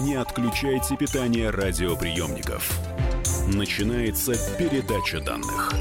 [0.00, 2.78] Не отключайте питание радиоприемников.
[3.48, 5.72] Начинается передача данных.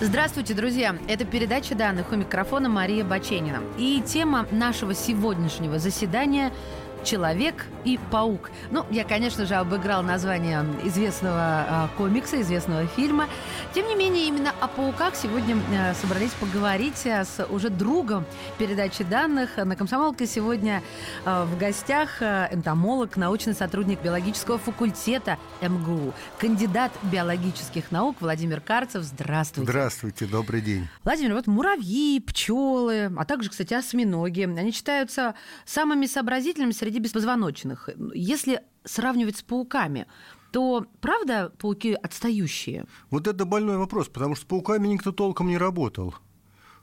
[0.00, 0.96] Здравствуйте, друзья!
[1.08, 3.62] Это передача данных у микрофона Мария Баченина.
[3.78, 6.52] И тема нашего сегодняшнего заседания–
[7.04, 8.50] Человек и паук.
[8.70, 13.28] Ну, я, конечно же, обыграл название известного э, комикса, известного фильма.
[13.74, 18.24] Тем не менее, именно о пауках сегодня э, собрались поговорить э, с уже другом
[18.58, 19.56] передачи данных.
[19.56, 20.82] На комсомолке сегодня
[21.24, 29.02] э, в гостях энтомолог, научный сотрудник биологического факультета МГУ, кандидат биологических наук Владимир Карцев.
[29.02, 29.70] Здравствуйте.
[29.70, 30.88] Здравствуйте, добрый день.
[31.04, 35.34] Владимир, вот муравьи, пчелы, а также, кстати, осьминоги, они считаются
[35.66, 37.88] самыми сообразительными среди среди беспозвоночных.
[38.14, 40.06] Если сравнивать с пауками,
[40.52, 42.86] то правда пауки отстающие?
[43.10, 46.14] Вот это больной вопрос, потому что с пауками никто толком не работал.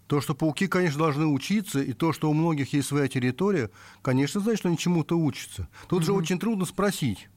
[0.07, 3.69] То, что пауки, конечно, должны учиться, и то, что у многих есть своя территория,
[4.01, 5.69] конечно, значит, что они чему-то учатся.
[5.87, 6.05] Тут угу.
[6.05, 7.29] же очень трудно спросить.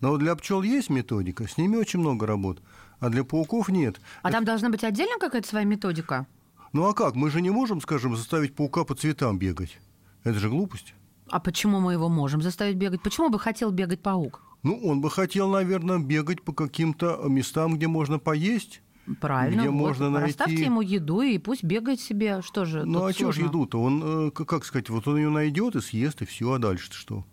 [0.00, 2.60] Но вот для пчел есть методика, с ними очень много работ,
[2.98, 3.98] а для пауков нет.
[4.22, 4.36] А это...
[4.36, 6.26] там должна быть отдельно какая-то своя методика?
[6.74, 7.14] Ну а как?
[7.14, 9.78] Мы же не можем, скажем, заставить паука по цветам бегать.
[10.22, 10.94] Это же глупость.
[11.30, 13.02] А почему мы его можем заставить бегать?
[13.02, 14.42] Почему бы хотел бегать паук?
[14.62, 18.82] Ну, он бы хотел, наверное, бегать по каким-то местам, где можно поесть.
[19.20, 20.30] Правильно, где вот, можно найти...
[20.30, 22.42] Оставьте ему еду и пусть бегает себе.
[22.42, 23.80] Что же Ну, а что же еду-то?
[23.80, 27.24] Он, э, как сказать, вот он ее найдет и съест, и все, а дальше что?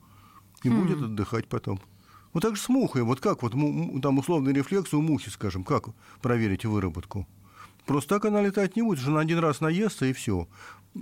[0.64, 0.82] И хм.
[0.82, 1.80] будет отдыхать потом.
[2.34, 3.04] Вот так же с мухой.
[3.04, 3.52] Вот как вот
[4.02, 5.90] там условный рефлекс у мухи, скажем, как
[6.22, 7.28] проверить выработку?
[7.88, 10.48] Просто так она летать не будет, уже на один раз наестся и все.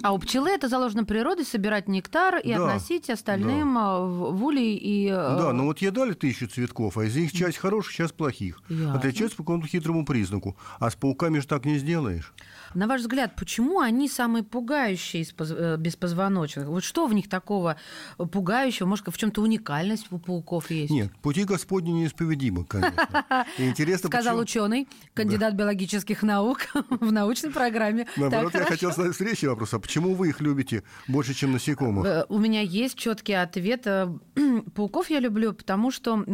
[0.04, 4.00] А у пчелы это заложено природой собирать нектар и да, относить остальным да.
[4.00, 5.08] в улей и...
[5.08, 8.62] Э, да, но вот ей дали тысячу цветков, а из них часть хороших, часть плохих.
[8.70, 8.96] Ясно.
[8.96, 10.58] Отличаются по какому-то хитрому признаку.
[10.80, 12.34] А с пауками же так не сделаешь.
[12.76, 16.68] На ваш взгляд, почему они самые пугающие из э, беспозвоночных?
[16.68, 17.78] Вот что в них такого
[18.18, 18.86] пугающего?
[18.86, 20.92] Может, в чем-то уникальность у пауков есть?
[20.92, 23.46] Нет, пути Господни неисповедимы, конечно.
[23.58, 28.08] интересно, Сказал ученый, кандидат биологических наук в научной программе.
[28.18, 29.74] Наоборот, я хотел задать встречный вопрос.
[29.74, 32.06] А почему вы их любите больше, чем насекомых?
[32.06, 33.88] Э, у меня есть четкий ответ.
[33.88, 34.14] Э,
[34.76, 36.26] пауков я люблю, потому что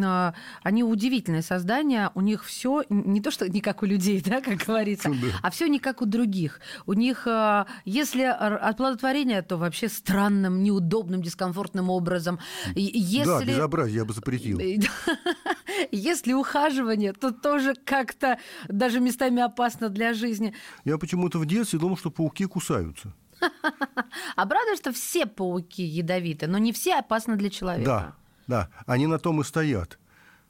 [0.63, 2.11] они удивительные создания.
[2.15, 5.13] У них все не то, что не как у людей, да, как говорится,
[5.43, 6.59] а все не как у других других.
[6.85, 12.39] У них, э, если оплодотворение, то вообще странным, неудобным, дискомфортным образом.
[12.75, 13.25] Если...
[13.25, 14.59] Да, безобразие я бы запретил.
[15.91, 18.37] Если ухаживание, то тоже как-то
[18.67, 20.53] даже местами опасно для жизни.
[20.85, 23.13] Я почему-то в детстве думал, что пауки кусаются.
[24.35, 27.85] А правда, что все пауки ядовиты, но не все опасны для человека?
[27.85, 28.15] Да,
[28.47, 29.99] да, они на том и стоят.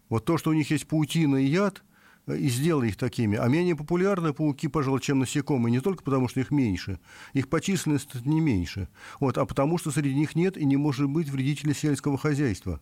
[0.10, 1.84] Вот то, что у них есть паутина и яд–
[2.36, 3.38] и сделали их такими.
[3.38, 7.00] А менее популярны пауки, пожалуй, чем насекомые, не только потому, что их меньше,
[7.34, 8.88] их по численности не меньше,
[9.20, 12.80] вот, а потому, что среди них нет и не может быть вредителей сельского хозяйства.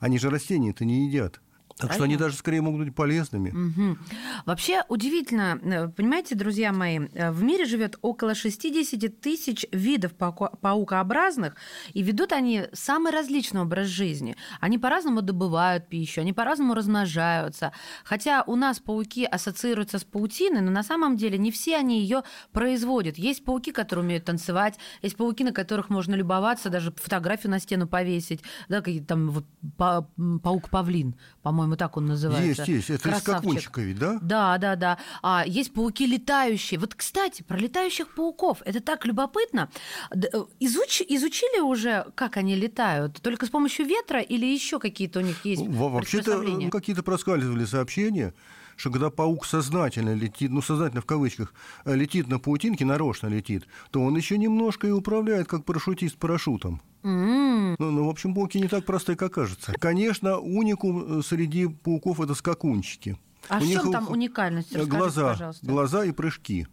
[0.00, 1.40] Они же растения-то не едят.
[1.76, 3.50] Так что они даже скорее могут быть полезными.
[3.50, 3.98] Угу.
[4.46, 11.56] Вообще удивительно, э, понимаете, друзья мои, э, в мире живет около 60 тысяч видов паукообразных,
[11.92, 14.36] и ведут они самый различный образ жизни.
[14.60, 17.72] Они по-разному добывают пищу, они по-разному размножаются.
[18.04, 22.22] Хотя у нас пауки ассоциируются с паутиной, но на самом деле не все они ее
[22.52, 23.18] производят.
[23.18, 27.88] Есть пауки, которые умеют танцевать, есть пауки, на которых можно любоваться, даже фотографию на стену
[27.88, 29.44] повесить, да, там вот,
[29.76, 32.62] паук-павлин, по-моему, по-моему, так он называется.
[32.62, 32.90] Есть, есть.
[32.90, 33.28] Это Красавчик.
[33.28, 34.18] из скакунчика ведь, да?
[34.20, 34.98] Да, да, да.
[35.22, 36.78] А есть пауки летающие.
[36.78, 38.58] Вот, кстати, про летающих пауков.
[38.64, 39.70] Это так любопытно.
[40.10, 41.02] Э, изуч...
[41.08, 43.20] Изучили уже, как они летают?
[43.22, 48.34] Только с помощью ветра или еще какие-то у них есть Вообще-то какие-то проскальзывали сообщения,
[48.76, 51.54] что когда паук сознательно летит, ну, сознательно в кавычках,
[51.84, 56.82] э, летит на паутинке, нарочно летит, то он еще немножко и управляет, как парашютист парашютом.
[57.04, 57.76] Mm.
[57.78, 59.72] Ну, ну, в общем, пауки не так простые, как кажется.
[59.78, 63.18] Конечно, уникум э, среди пауков– это скакунчики.
[63.48, 64.72] А в чем там уникальность?
[64.72, 65.66] Расскажите, глаза, пожалуйста.
[65.66, 66.66] глаза и прыжки.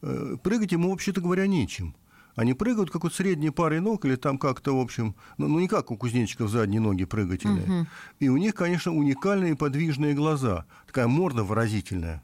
[0.00, 1.94] Э, прыгать ему, вообще-то говоря, нечем.
[2.36, 5.68] Они прыгают, как вот средней парой ног, или там как-то, в общем, ну, ну не
[5.68, 7.64] как у кузнечиков задние ноги прыгательные.
[7.64, 7.86] Угу.
[8.20, 10.66] И у них, конечно, уникальные подвижные глаза.
[10.86, 12.22] Такая морда выразительная.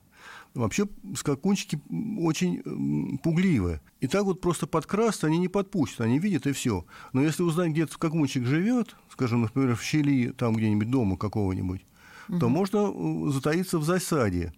[0.55, 1.81] Вообще скакунчики
[2.19, 3.81] очень пугливые.
[4.01, 6.85] И так вот просто подкрасться они не подпустят, они видят и все.
[7.13, 11.87] Но если узнать, где скакунчик живет, скажем, например, в щели там где-нибудь дома какого-нибудь,
[12.29, 12.39] угу.
[12.39, 14.53] то можно э, затаиться в засаде.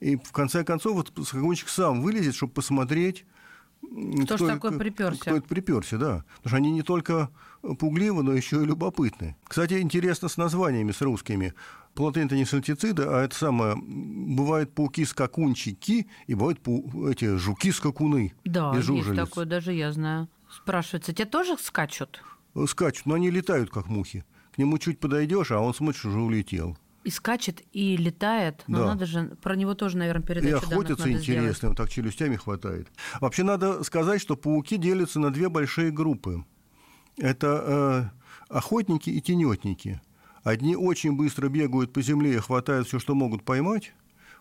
[0.00, 3.24] И в конце концов вот скакунчик сам вылезет, чтобы посмотреть,
[3.94, 5.20] кто, кто же такой приперся?
[5.20, 6.24] Кто это приперся, да.
[6.36, 7.30] Потому что они не только
[7.78, 9.36] пугливы, но еще и любопытны.
[9.44, 11.54] Кстати, интересно с названиями, с русскими.
[11.94, 17.08] Плотин это не сальтициды, а это самое, бывают пауки-скакунчики и бывают пау...
[17.08, 18.32] эти жуки-скакуны.
[18.44, 20.28] Да, есть такое, даже я знаю.
[20.50, 22.20] Спрашивается, те тоже скачут?
[22.66, 24.24] скачут, но они летают, как мухи.
[24.54, 26.76] К нему чуть подойдешь, а он смотришь, уже улетел.
[27.04, 28.64] И скачет, и летает.
[28.66, 28.86] Но Да.
[28.86, 32.88] надо же, про него тоже, наверное, И передачу охотятся надо интересно, вот так челюстями хватает.
[33.20, 36.44] Вообще надо сказать, что пауки делятся на две большие группы.
[37.18, 38.10] Это
[38.48, 40.00] э, охотники и тенетники.
[40.42, 43.92] Одни очень быстро бегают по земле и хватают все, что могут поймать.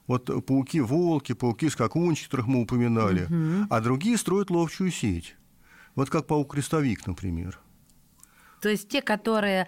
[0.07, 3.27] Вот пауки-волки, пауки-скакунчики, которых мы упоминали.
[3.69, 5.36] А другие строят ловчую сеть.
[5.95, 7.59] Вот как паук-крестовик, например.
[8.62, 9.68] То есть те, которые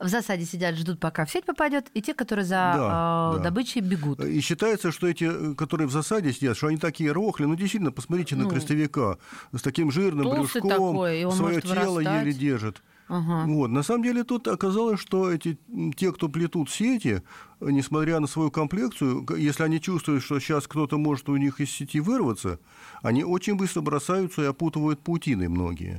[0.00, 3.44] в засаде сидят, ждут, пока в сеть попадет, и те, которые за Да, э, да.
[3.44, 4.24] добычей бегут.
[4.24, 7.44] И считается, что эти, которые в засаде сидят, что они такие рохли.
[7.44, 9.18] Ну, действительно, посмотрите на Ну, крестовика
[9.52, 12.26] с таким жирным брюшком, такой, свое тело вырастать.
[12.26, 12.82] еле держит.
[13.10, 13.44] Ага.
[13.46, 13.70] Вот.
[13.70, 15.58] На самом деле тут оказалось, что эти,
[15.96, 17.22] те, кто плетут сети,
[17.60, 21.98] несмотря на свою комплекцию, если они чувствуют, что сейчас кто-то может у них из сети
[21.98, 22.60] вырваться,
[23.02, 25.98] они очень быстро бросаются и опутывают паутиной многие.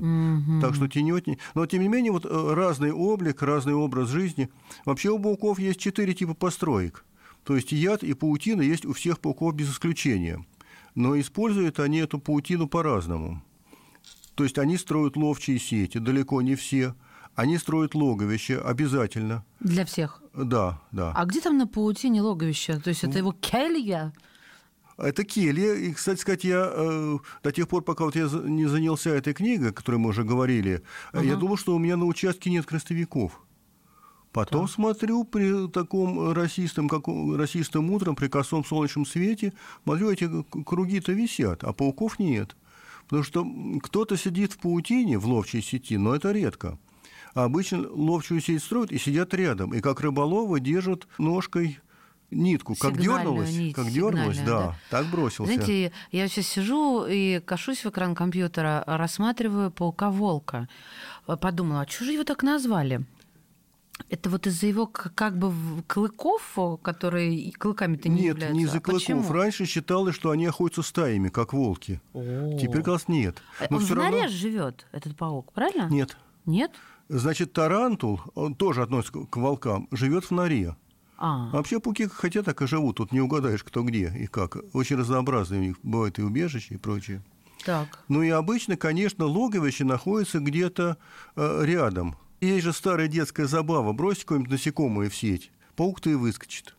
[0.61, 1.37] Так что тенетни...
[1.53, 4.49] Но, тем не менее, вот э, разный облик, разный образ жизни.
[4.85, 7.03] Вообще у пауков есть четыре типа построек.
[7.43, 10.45] То есть яд и паутина есть у всех пауков без исключения.
[10.95, 13.43] Но используют они эту паутину по-разному.
[14.41, 16.95] То есть они строят ловчие сети, далеко не все.
[17.35, 19.45] Они строят логовище обязательно.
[19.59, 20.19] Для всех.
[20.33, 21.13] Да, да.
[21.15, 22.79] А где там на паутине логовище?
[22.79, 24.13] То есть это его келья?
[24.97, 25.75] Это келья.
[25.75, 29.69] И, кстати сказать, я э, до тех пор, пока вот я не занялся этой книгой,
[29.69, 30.81] о которой мы уже говорили,
[31.13, 33.39] э, я думал, что у меня на участке нет крестовиков.
[34.31, 39.53] Потом смотрю при таком расистом, как, расистом утром, при косом солнечном свете,
[39.83, 40.27] смотрю, эти
[40.65, 42.55] круги-то висят, а пауков нет.
[43.11, 43.45] Потому что
[43.83, 46.79] кто-то сидит в паутине, в ловчей сети, но это редко.
[47.33, 49.73] А обычно ловчую сеть строят и сидят рядом.
[49.73, 51.79] И как рыболовы держат ножкой
[52.31, 52.73] нитку.
[52.75, 55.53] Как дернулась, нить, как дернулась, сигнальную, да, так бросился.
[55.53, 60.69] Знаете, я сейчас сижу и кошусь в экран компьютера, рассматриваю паука-волка.
[61.25, 63.05] Подумала, а что же его так назвали?
[64.09, 65.51] Это вот из-за его как бы
[65.87, 68.55] клыков, которые клыками-то не Нет, являются.
[68.57, 69.01] не А из-за клыков.
[69.01, 69.31] почему?
[69.33, 72.01] Раньше считалось, что они охотятся стаями, как волки.
[72.13, 73.41] Теперь, кажется, нет.
[73.59, 75.87] Но Э, Он всё в равно- норе живет, этот паук, правильно?
[75.89, 76.17] Нет.
[76.45, 76.71] Нет?
[77.09, 80.75] Значит, тарантул, он тоже относится к волкам, живет в норе.
[81.17, 82.97] А, А вообще пауки как хотят, так и живут.
[82.97, 84.57] Тут не угадаешь, кто где и как.
[84.73, 87.21] Очень разнообразные у них бывают и убежища, и прочее.
[87.63, 87.99] так.
[88.07, 90.97] Ну и обычно, конечно, логовище находится где-то
[91.35, 92.15] э, рядом.
[92.41, 93.93] Есть же старая детская забава.
[93.93, 95.51] Бросить какое-нибудь насекомое в сеть.
[95.75, 96.75] Паук-то и выскочит.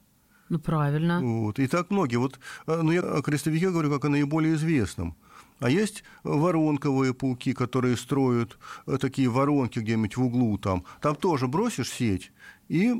[0.49, 1.21] Ну, правильно.
[1.23, 1.61] Вот.
[1.61, 2.17] И так многие.
[2.17, 5.17] Вот, э, ну, я о крестовике говорю как о наиболее известном.
[5.61, 10.85] А есть воронковые пауки, которые строят э, такие воронки где-нибудь в углу там.
[11.01, 12.33] Там тоже бросишь сеть,
[12.69, 12.93] и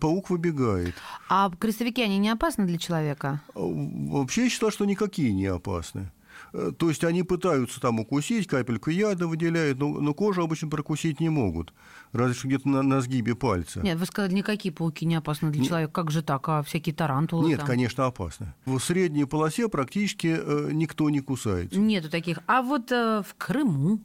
[0.00, 0.94] паук выбегает.
[1.28, 3.42] А крестовики, они не опасны для человека?
[3.54, 6.10] А, Вообще я считаю, что никакие не опасны.
[6.56, 11.20] Э, То есть они пытаются там укусить, капельку яда выделяют, но, но кожу обычно прокусить
[11.20, 11.74] не могут.
[12.12, 13.80] Разве что где-то на, на сгибе пальца.
[13.80, 15.92] Нет, вы сказали, никакие пауки не опасны для человека.
[15.92, 16.48] Как же так?
[16.48, 17.66] А всякие тарантулы Нет, там?
[17.66, 18.54] конечно, опасно.
[18.64, 21.78] В средней полосе практически э, никто не кусается.
[21.78, 22.38] Нету таких.
[22.46, 24.00] А вот э, в Крыму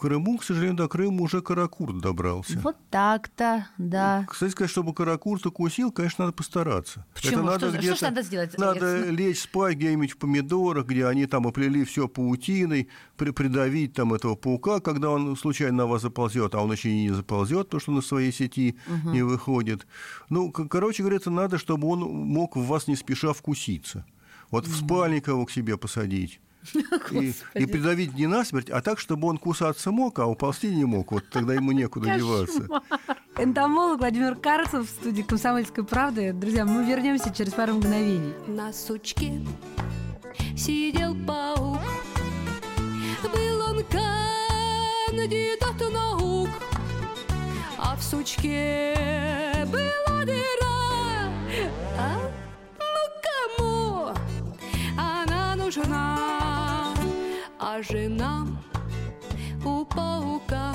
[0.00, 2.58] Крыму, к сожалению, до Крыма уже каракурт добрался.
[2.60, 4.26] вот так-то, да.
[4.30, 7.04] Кстати сказать, чтобы каракурт укусил, конечно, надо постараться.
[7.12, 7.48] Почему?
[7.50, 8.56] Это Что- что где-то- надо сделать?
[8.58, 12.88] Надо лечь спать где-нибудь в помидорах, где они там оплели все паутиной,
[13.18, 17.02] при- придавить там этого паука, когда он случайно на вас заползет, а он еще и
[17.02, 19.86] не заползет, потому что на своей сети не выходит.
[20.30, 24.06] Ну, короче говоря, надо, чтобы он мог в вас не спеша вкуситься.
[24.50, 26.40] Вот в спальник его к себе посадить.
[27.10, 31.12] И, и придавить не насмерть, а так, чтобы он кусаться мог, а уползти не мог.
[31.12, 32.68] Вот тогда ему некуда деваться.
[33.38, 36.32] Энтомолог Владимир Карцев в студии «Комсомольской правды».
[36.32, 38.34] Друзья, мы вернемся через пару мгновений.
[38.46, 39.40] На сучке
[40.56, 41.78] сидел паук.
[43.22, 46.50] Был он кандидат наук,
[47.78, 48.94] а в сучке
[49.66, 51.30] была дыра.
[51.98, 52.18] А?
[52.78, 53.02] Ну
[53.56, 54.14] кому
[54.96, 56.39] она нужна?
[57.82, 58.46] Жена
[59.64, 60.74] у паука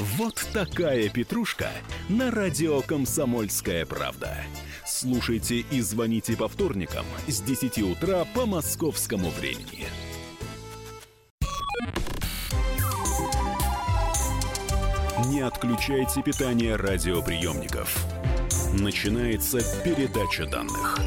[0.00, 1.68] Вот такая петрушка
[2.08, 4.34] на радио «Комсомольская правда».
[4.86, 9.84] Слушайте и звоните по вторникам с 10 утра по московскому времени.
[15.26, 17.94] Не отключайте питание радиоприемников.
[18.72, 20.98] Начинается передача данных.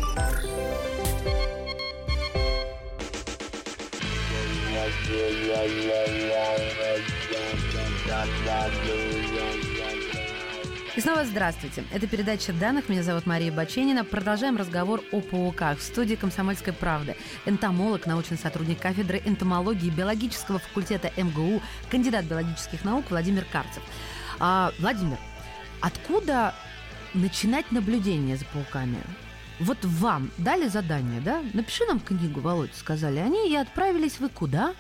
[10.95, 11.83] И снова здравствуйте.
[11.91, 12.87] Это передача данных.
[12.87, 14.05] Меня зовут Мария Баченина.
[14.05, 15.79] Продолжаем разговор о пауках.
[15.79, 17.15] В студии «Комсомольской правды»
[17.47, 23.81] энтомолог, научный сотрудник кафедры энтомологии биологического факультета МГУ, кандидат биологических наук Владимир Карцев.
[24.39, 25.17] А, Владимир,
[25.81, 26.53] откуда
[27.15, 28.97] начинать наблюдение за пауками?
[29.59, 31.41] Вот вам дали задание, да?
[31.53, 34.75] Напиши нам книгу, Володя, сказали они, и отправились вы куда?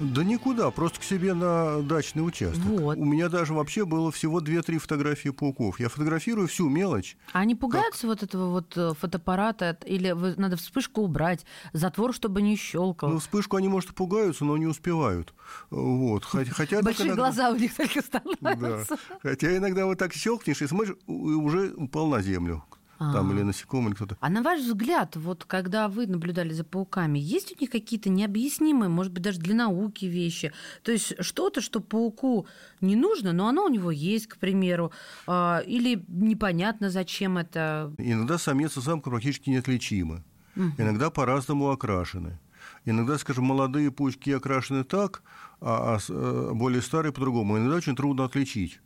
[0.00, 2.64] Да никуда, просто к себе на дачный участок.
[2.64, 2.96] Вот.
[2.96, 5.78] У меня даже вообще было всего 2-3 фотографии пауков.
[5.78, 7.18] Я фотографирую всю мелочь.
[7.34, 9.76] А они пугаются вот этого вот э, фотоаппарата?
[9.84, 13.10] Или надо вспышку убрать, затвор, чтобы не щелкал?
[13.10, 15.34] Ну, вспышку они, может, пугаются, но не успевают.
[15.68, 16.24] Вот.
[16.24, 18.20] Хотя, Большие иногда- глаза у них только Да.
[18.20, 18.96] становятся.
[19.22, 22.64] Хотя иногда вот так щелкнешь и смотришь, уже упал на землю.
[23.00, 23.32] Там А.
[23.32, 24.18] или насекомый, или кто-то.
[24.20, 28.90] А на ваш взгляд, вот когда вы наблюдали за пауками, есть у них какие-то необъяснимые,
[28.90, 30.52] может быть, даже для науки вещи?
[30.82, 32.46] То есть что-то, что пауку
[32.82, 34.92] не нужно, но оно у него есть, к примеру,
[35.26, 37.90] а, или непонятно, зачем это.
[37.96, 40.22] Иногда самец и самка практически неотличимы.
[40.54, 42.38] Иногда по-разному окрашены.
[42.84, 45.22] Иногда, скажем, молодые паучки окрашены так,
[45.62, 47.56] а, а э, более старые по-другому.
[47.56, 48.80] Иногда очень трудно отличить.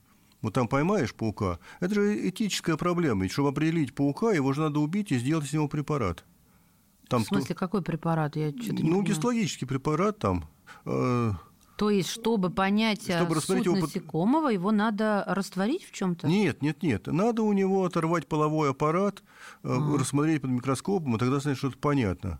[0.44, 3.22] Вот там поймаешь паука, это же этическая проблема.
[3.22, 6.22] Ведь чтобы определить паука, его же надо убить и сделать из него препарат.
[7.08, 8.36] Там в смысле, какой препарат?
[8.36, 10.44] Я то- что-то ну, гистологический препарат там.
[10.84, 11.30] э,
[11.76, 16.26] То есть, чтобы понять а, Чтобы суть рассмотреть его насекомого, его надо растворить в чем-то?
[16.28, 17.06] Нет, нет, нет.
[17.06, 19.22] Надо у него оторвать половой аппарат,
[19.62, 19.98] э, А.
[19.98, 22.38] рассмотреть под микроскопом, и тогда, значит, что-то понятно.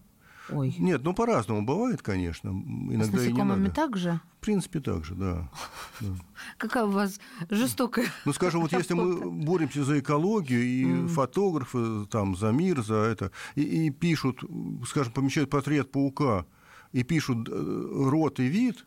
[0.50, 0.74] Ой.
[0.78, 2.50] Нет, ну по-разному бывает, конечно.
[2.50, 3.74] А с Иногда и не насекомыми надо.
[3.74, 4.20] так же?
[4.40, 5.50] В принципе, так же, да.
[6.58, 12.36] Какая у вас жестокая Ну, скажем, вот если мы боремся за экологию, и фотографы там
[12.36, 14.44] за мир, за это, и, и пишут,
[14.86, 16.44] скажем, помещают портрет паука,
[16.92, 18.86] и пишут э, род и вид,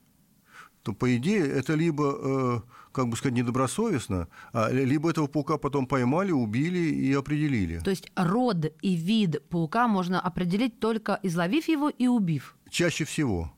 [0.88, 2.62] то, по идее, это либо, э,
[2.94, 7.79] как бы сказать, недобросовестно, а либо этого паука потом поймали, убили и определили.
[7.79, 12.56] То есть род и вид паука можно определить только изловив его и убив.
[12.70, 13.51] Чаще всего.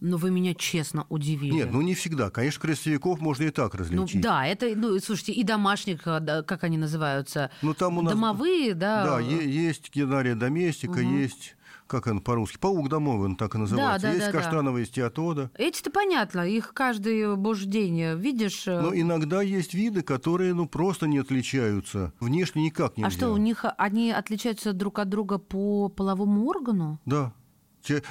[0.00, 1.52] Но вы меня честно удивили.
[1.52, 2.30] Нет, ну не всегда.
[2.30, 4.20] Конечно, крестовиков можно и так Ну, различить.
[4.22, 8.12] да, это, ну, слушайте, и домашних, да, как они называются, Ну, там у нас...
[8.14, 9.04] домовые, да.
[9.04, 11.54] Да, е- есть генария доместика, есть,
[11.90, 14.06] как он по-русски, паук домовый, он так и называется.
[14.06, 14.38] да, есть да, да.
[14.38, 15.50] каштановая стеатода.
[15.58, 18.68] Эти-то понятно, их каждый божий день э, видишь.
[18.68, 22.12] э, Но иногда есть виды, которые ну, просто не отличаются.
[22.20, 23.08] Внешне никак нельзя.
[23.08, 27.00] а что, у них они отличаются друг от друга по половому органу?
[27.06, 27.32] Да.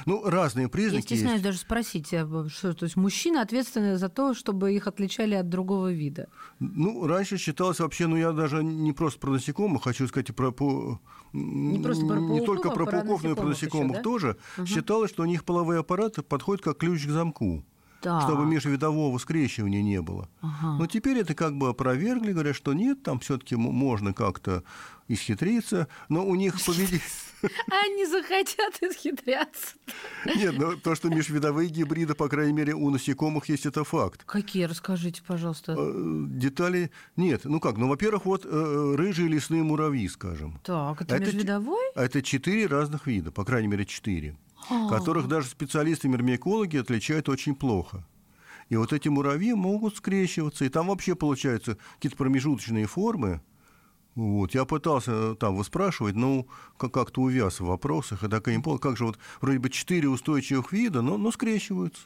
[0.06, 1.44] Ну, разные Я признаки стесняюсь есть.
[1.44, 6.28] даже спросить, что, то есть мужчины ответственны за то, чтобы их отличали от другого вида.
[6.58, 10.50] Ну, раньше считалось вообще, ну, я даже не просто про насекомых, хочу сказать и про...
[10.50, 10.98] пау-
[11.32, 13.96] Не просто про Не пауков, только а про про пауков, но и про насекомых еще,
[13.98, 14.02] да?
[14.02, 14.36] тоже.
[14.66, 17.64] Считалось, что у них половые аппараты подходят как ключ к замку.
[18.02, 18.20] Да.
[18.22, 20.28] чтобы межвидового скрещивания не было.
[20.40, 20.76] Ага.
[20.78, 24.62] Но теперь это как бы опровергли, говорят, что нет, там все-таки можно как-то
[25.08, 27.02] исхитриться, но у них победить...
[27.70, 29.74] Они захотят исхитряться.
[30.26, 34.24] Нет, но то, что межвидовые гибриды, по крайней мере, у насекомых есть, это факт.
[34.24, 35.74] Какие, расскажите, пожалуйста.
[35.76, 37.44] Э, Детали нет.
[37.44, 40.60] Ну как, ну, во-первых, вот э, рыжие лесные муравьи, скажем.
[40.62, 41.90] Так, это, это те- межвидовой?
[41.94, 44.36] А Это четыре разных вида, по крайней мере, четыре,
[44.70, 44.88] А.
[44.88, 48.06] которых даже специалисты-мирмикологи отличают очень плохо.
[48.68, 53.42] И вот эти муравьи могут скрещиваться, и там вообще получаются какие-то промежуточные формы.
[54.14, 54.54] Вот.
[54.54, 56.46] Я пытался там выспрашивать, но
[56.76, 59.70] как- как-то увяз в вопросах, и так и не понял, как же вот вроде бы
[59.70, 62.02] четыре устойчивых вида, но, но скрещиваются.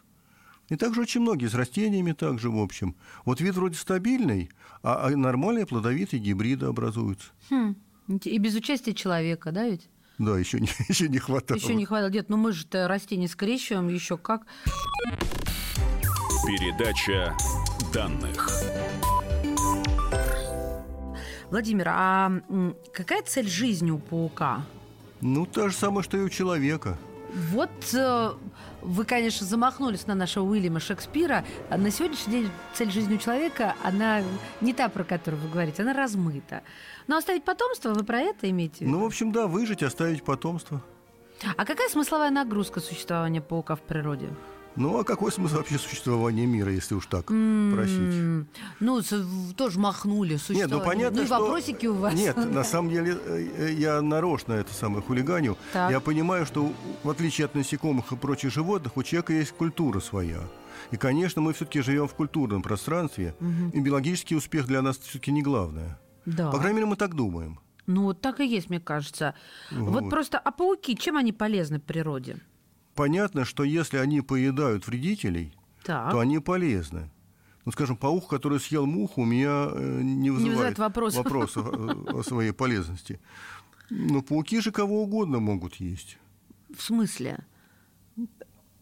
[0.70, 2.96] И также очень многие, с растениями также, в общем.
[3.26, 4.50] Вот вид вроде стабильный,
[4.82, 7.26] а, а нормальные плодовитые гибриды образуются.
[7.50, 7.76] Хм.
[8.24, 9.88] И без участия человека, да, ведь?
[10.18, 11.58] Да, еще не, еще не хватало.
[11.58, 12.10] Еще не хватало.
[12.10, 14.42] Нет, ну мы же растения скрещиваем, еще как.
[16.46, 17.36] Передача
[17.92, 18.50] данных.
[21.50, 22.32] Владимир, а
[22.92, 24.64] какая цель жизни у паука?
[25.20, 26.98] Ну, та же самая, что и у человека.
[27.34, 28.30] Вот э,
[28.82, 31.44] вы, конечно, замахнулись на нашего Уильяма Шекспира.
[31.68, 34.22] А На сегодняшний день цель жизни у человека, она
[34.60, 36.62] не та, про которую вы говорите, она размыта.
[37.08, 38.92] Но оставить потомство, вы про это имеете в виду?
[38.92, 40.80] Ну, в общем, да, выжить, оставить потомство.
[41.56, 44.28] А какая смысловая нагрузка существования паука в природе?
[44.76, 48.46] Ну, а какой смысл вообще существования мира, если уж так просить?
[48.80, 49.00] Ну,
[49.56, 50.76] тоже махнули Нет, существование.
[50.76, 51.38] ну понятно, ну и что...
[51.38, 52.14] вопросики у вас.
[52.14, 55.56] Нет, на самом деле э, я нарочно это самое хулиганю.
[55.72, 55.90] Так.
[55.90, 60.40] Я понимаю, что в отличие от насекомых и прочих животных, у человека есть культура своя.
[60.90, 63.34] И, конечно, мы все-таки живем в культурном пространстве,
[63.72, 65.98] и биологический успех для нас все-таки не главное.
[66.26, 66.50] Да.
[66.50, 67.60] По крайней мере, мы так думаем.
[67.86, 69.34] Ну, вот так и есть, мне кажется.
[69.70, 70.10] Вот, Вот.
[70.10, 72.38] просто, а пауки, чем они полезны природе?
[72.94, 76.12] Понятно, что если они поедают вредителей, Так.
[76.12, 77.10] то они полезны.
[77.64, 81.24] Ну, скажем, паук, который съел муху, у меня э, не вызывает вызывает вопросов.
[81.24, 81.66] вопросов
[82.12, 83.20] о, своей полезности.
[83.90, 86.18] Но пауки же кого угодно могут есть.
[86.76, 87.38] В смысле?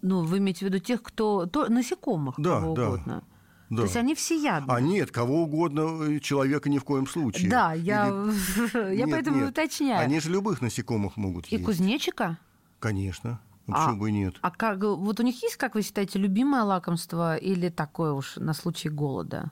[0.03, 1.47] Ну, вы имеете в виду тех, кто...
[1.47, 3.25] То, насекомых, Да, кого да, угодно.
[3.71, 3.77] Да.
[3.79, 4.71] То есть они всеядны.
[4.71, 7.49] А нет, кого угодно э, человека ни в коем случае.
[7.49, 9.51] Да, я, Или- я Нет, поэтому нет.
[9.51, 10.01] уточняю.
[10.01, 11.65] Они же любых насекомых могут И есть.
[11.65, 12.39] кузнечика?
[12.81, 13.41] Конечно.
[13.67, 14.35] Ну, А- Почему бы и нет?
[14.43, 18.55] А как, вот у них есть, как вы считаете, любимое лакомство или такое уж на
[18.55, 19.51] случай голода?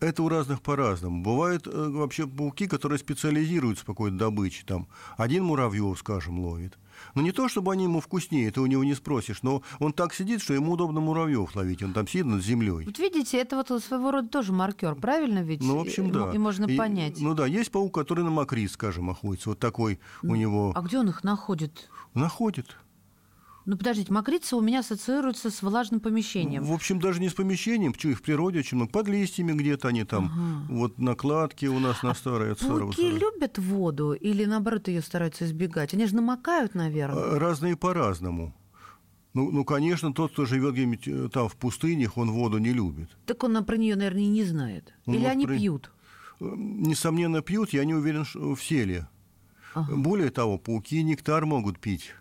[0.00, 1.24] Это у разных по-разному.
[1.24, 4.62] Бывают э, вообще пауки, которые специализируются по какой-то добыче.
[4.64, 4.86] Там
[5.16, 6.78] один муравьев, скажем, ловит.
[7.16, 10.14] Но не то, чтобы они ему вкуснее, ты у него не спросишь, но он так
[10.14, 11.82] сидит, что ему удобно муравьев ловить.
[11.82, 12.84] Он там сидит над землей.
[12.86, 15.64] Вот видите, это вот своего рода тоже маркер, правильно ведь?
[15.64, 16.30] Ну, в общем, да.
[16.32, 17.20] И можно И- понять.
[17.20, 19.48] Ну да, есть паук, который на мокрис, скажем, охотится.
[19.48, 21.88] Вот такой у него А где он их находит?
[22.14, 22.76] находит.
[23.68, 26.64] Ну, подождите, мокрица у меня ассоциируется с влажным помещением.
[26.64, 28.90] В общем, даже не с помещением, что их в природе очень много.
[28.90, 30.66] Под листьями где-то они там.
[30.70, 32.92] Вот накладки у нас на старое от старого.
[32.92, 35.92] Пауки любят воду или, наоборот, ее стараются избегать?
[35.92, 37.34] Они же намокают, наверное.
[37.34, 38.54] А, Разные по-разному.
[39.34, 43.10] Ну, ну, конечно, тот, кто живет где-нибудь э, там в пустынях, он воду не любит.
[43.26, 44.94] Так он про нее, наверное, и не знает.
[45.04, 45.92] Ну, Или они про- пьют.
[46.40, 49.02] Э, Несомненно, пьют, я не уверен, что все ли.
[49.74, 49.94] Ага.
[49.94, 52.14] Более того, пауки нектар могут пить.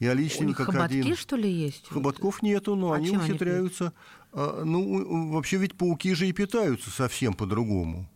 [0.00, 1.16] Я У лично них как хоботки, один...
[1.16, 1.88] что ли, есть?
[1.88, 3.92] Хоботков нету, но А они чем они ухитряются.
[4.32, 8.08] а, ну, вообще ведь пауки же и питаются совсем по-другому.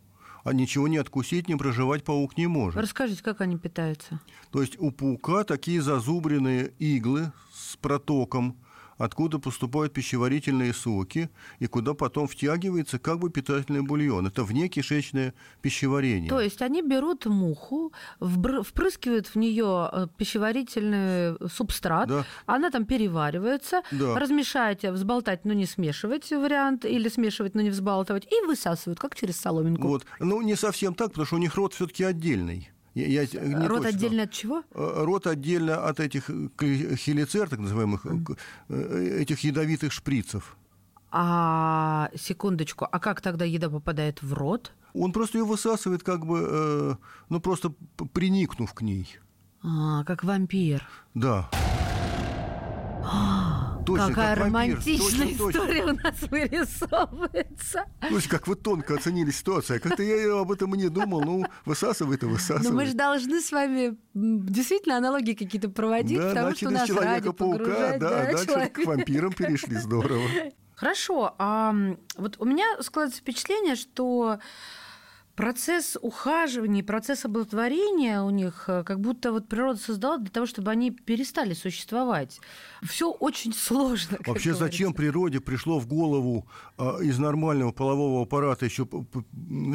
[0.43, 2.79] А ничего не откусить, не проживать паук не может.
[2.79, 4.19] Расскажите, как они питаются?
[4.51, 8.57] То есть у паука такие зазубренные иглы с протоком,
[8.99, 14.27] откуда поступают пищеварительные соки и куда потом втягивается как бы питательный бульон.
[14.27, 16.29] Это внекишечное пищеварение.
[16.29, 22.25] То есть они берут муху, впрыскивают в нее э, пищеварительный субстрат, Да.
[22.45, 24.19] она там переваривается, Да.
[24.19, 29.37] размешать, взболтать, но не смешивать вариант, или смешивать, но не взбалтывать, и высасывают, как через
[29.37, 29.87] соломинку.
[29.87, 30.05] Вот.
[30.19, 32.69] Ну, не совсем так, потому что у них рот все-таки отдельный.
[33.07, 34.63] Я- я не Рот точно- отдельно от чего?
[34.73, 38.09] Э, Рот отдельно от этих э, хелицер, так называемых, э,
[38.69, 40.55] э, этих ядовитых шприцев.
[41.11, 44.71] А, секундочку, а как тогда еда попадает в рот?
[44.93, 46.95] Он просто ее высасывает, как бы, э,
[47.29, 47.73] ну, просто
[48.13, 49.17] приникнув к ней.
[49.63, 50.87] А, как вампир.
[51.15, 51.49] Да.
[53.89, 54.97] Точно, Какая как романтичная
[55.27, 55.59] Точно, точно.
[55.59, 57.85] история у нас вырисовывается.
[58.07, 59.77] Слушай, как вы тонко оценили ситуацию.
[59.77, 61.21] А Как-то я об этом и не думал.
[61.21, 62.87] Ну, высасывает и Но мы высасывает.
[62.89, 66.87] же должны с вами действительно аналогии какие-то проводить, Да, потому начали что у с нас
[66.87, 68.81] Человека-паука, погружает, да, дальше человека.
[68.81, 69.75] к вампирам перешли.
[69.77, 70.21] Здорово.
[70.75, 71.75] Хорошо, а
[72.17, 74.39] вот у меня складывается впечатление, что
[75.39, 80.69] процесс ухаживания, процесс оплодотворения у них э, как будто вот природа создала для того, чтобы
[80.69, 82.41] они перестали существовать.
[82.83, 84.17] Все очень сложно.
[84.25, 84.93] Вообще, зачем говорится.
[84.97, 86.45] природе пришло в голову
[86.77, 88.85] а, из нормального полового аппарата еще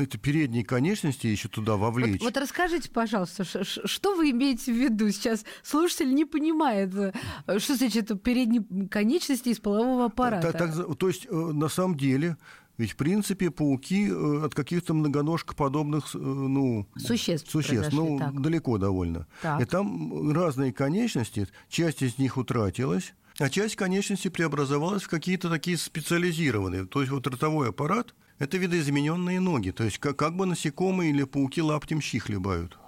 [0.00, 2.20] эти передние конечности еще туда Вот, вовлечь?
[2.20, 5.46] вот расскажите, пожалуйста, что вы имеете в виду сейчас?
[5.62, 10.53] Слушатель не понимает, э, что значит передние конечности из полового аппарата.
[10.53, 12.37] Так- так за- то есть, э, на самом деле,
[12.76, 18.40] ведь, в принципе, пауки э, от каких-то многоножкоподобных э, ну, Существ существ ну, так.
[18.40, 19.26] далеко довольно.
[19.42, 19.60] Так.
[19.60, 25.76] И там разные конечности, часть из них утратилась, а часть конечностей преобразовалась в какие-то такие
[25.76, 26.87] специализированные.
[26.87, 29.70] То есть вот ротовой аппарат– это видоизмененные ноги.
[29.70, 32.78] То есть как, как бы насекомые или пауки лаптем щи хлебают.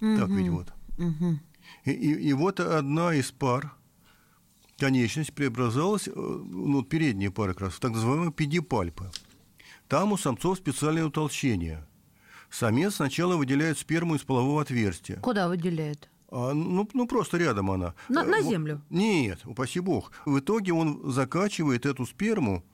[0.00, 0.72] Так ведь вот.
[0.98, 1.40] Мгм.
[1.84, 3.74] И, и- и вот одна из пар,
[4.78, 9.10] конечность, преобразовалась, э, ну, передняя пара как раз, в так называемые педипальпы.
[9.92, 11.84] Там у самцов специальное утолщение.
[12.48, 15.16] Самец сначала выделяет сперму из полового отверстия.
[15.20, 16.08] Куда выделяет?
[16.30, 17.92] А, ну, ну, просто рядом она.
[18.08, 18.80] На- Э, на землю?
[18.88, 20.10] Нет, упаси бог.
[20.24, 22.64] В итоге он закачивает эту сперму,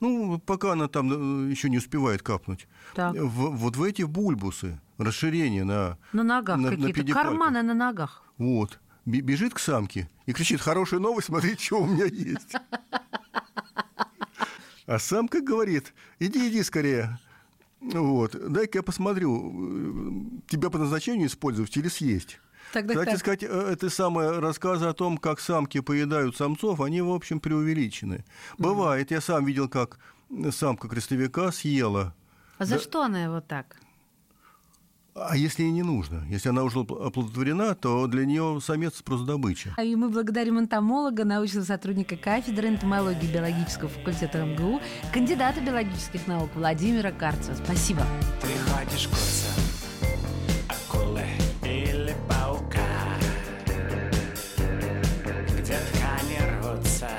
[0.00, 3.12] ну, пока она там еще не успевает капнуть, Так.
[3.14, 5.98] в- вот в эти бульбусы, расширение на...
[6.14, 7.30] На ногах на- на какие-то, педипальпах.
[7.32, 8.22] карманы на ногах.
[8.38, 8.80] Вот.
[9.04, 12.54] бе- бежит к самке и кричит, хорошая новость, смотри, что у меня есть.
[14.86, 17.18] А самка говорит, иди, иди скорее.
[17.80, 22.40] Вот, дай-ка я посмотрю, э, тебя по назначению использовать или съесть.
[22.72, 23.18] Так, так, Кстати так.
[23.18, 28.24] сказать, э, это самые рассказы о том, как самки поедают самцов, они, в общем, преувеличены.
[28.58, 29.98] Бывает, я сам видел, как
[30.50, 32.14] самка крестовика съела.
[32.58, 32.80] А за Да.
[32.80, 33.76] что она его так?
[35.16, 36.24] А если ей не нужно?
[36.28, 39.72] Если она уже оплодотворена, то для нее самец просто добыча.
[39.76, 44.80] А И мы благодарим энтомолога, научного сотрудника кафедры энтомологии биологического факультета МГУ,
[45.12, 47.54] кандидата биологических наук Владимира Карцева.
[47.64, 48.02] Спасибо.
[48.40, 49.54] Ты ходишь курсом
[50.68, 51.22] акулы
[51.62, 52.80] или паука
[55.56, 57.10] Где ткани рвутся,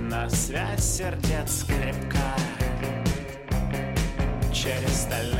[0.00, 2.36] но связь сердец крепка
[4.52, 5.39] Через стальные